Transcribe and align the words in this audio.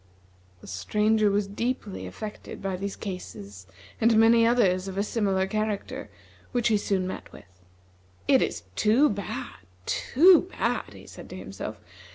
The 0.61 0.67
Stranger 0.67 1.29
was 1.29 1.45
deeply 1.45 2.07
affected 2.07 2.59
by 2.59 2.75
these 2.75 2.95
cases 2.95 3.67
and 4.01 4.17
many 4.19 4.47
others 4.47 4.87
of 4.87 4.97
a 4.97 5.03
similar 5.03 5.45
character, 5.45 6.09
which 6.53 6.69
he 6.69 6.77
soon 6.77 7.05
met 7.05 7.31
with. 7.31 7.45
"It 8.27 8.41
is 8.41 8.63
too 8.75 9.09
bad! 9.11 9.57
too 9.85 10.47
bad!" 10.57 10.93
he 10.95 11.05
said 11.05 11.29
to 11.29 11.35
himself. 11.35 11.79